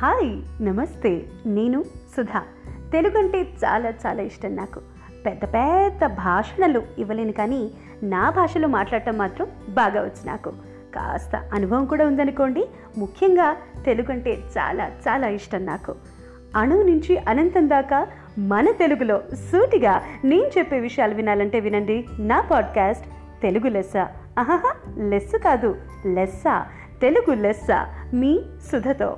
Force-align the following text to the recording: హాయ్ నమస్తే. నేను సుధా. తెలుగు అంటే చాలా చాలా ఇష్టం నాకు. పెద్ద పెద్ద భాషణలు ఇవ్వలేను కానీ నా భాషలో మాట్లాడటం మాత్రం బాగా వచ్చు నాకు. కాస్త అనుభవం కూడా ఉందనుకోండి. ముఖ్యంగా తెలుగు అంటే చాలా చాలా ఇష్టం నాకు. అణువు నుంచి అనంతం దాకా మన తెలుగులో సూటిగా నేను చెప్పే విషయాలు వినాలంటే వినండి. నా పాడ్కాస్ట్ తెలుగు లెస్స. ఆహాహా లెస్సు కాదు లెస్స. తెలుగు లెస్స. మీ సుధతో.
హాయ్ 0.00 0.62
నమస్తే. 0.62 1.22
నేను 1.46 1.82
సుధా. 2.16 2.42
తెలుగు 2.92 3.18
అంటే 3.18 3.42
చాలా 3.42 3.90
చాలా 3.90 4.22
ఇష్టం 4.22 4.56
నాకు. 4.56 4.80
పెద్ద 5.26 5.44
పెద్ద 5.44 6.06
భాషణలు 6.06 6.82
ఇవ్వలేను 6.98 7.32
కానీ 7.32 7.70
నా 8.02 8.30
భాషలో 8.30 8.68
మాట్లాడటం 8.68 9.18
మాత్రం 9.18 9.46
బాగా 9.68 10.00
వచ్చు 10.00 10.26
నాకు. 10.26 10.50
కాస్త 10.94 11.36
అనుభవం 11.36 11.84
కూడా 11.84 12.06
ఉందనుకోండి. 12.06 12.66
ముఖ్యంగా 12.98 13.56
తెలుగు 13.84 14.12
అంటే 14.12 14.38
చాలా 14.58 14.84
చాలా 14.84 15.28
ఇష్టం 15.28 15.66
నాకు. 15.66 15.94
అణువు 16.56 16.82
నుంచి 16.82 17.18
అనంతం 17.18 17.68
దాకా 17.68 18.06
మన 18.38 18.70
తెలుగులో 18.70 19.20
సూటిగా 19.52 20.02
నేను 20.24 20.58
చెప్పే 20.58 20.80
విషయాలు 20.80 21.14
వినాలంటే 21.14 21.60
వినండి. 21.60 22.06
నా 22.18 22.40
పాడ్కాస్ట్ 22.40 23.06
తెలుగు 23.42 23.68
లెస్స. 23.68 23.96
ఆహాహా 24.38 24.74
లెస్సు 24.98 25.36
కాదు 25.36 25.76
లెస్స. 26.06 26.44
తెలుగు 27.00 27.34
లెస్స. 27.34 27.66
మీ 28.14 28.40
సుధతో. 28.72 29.16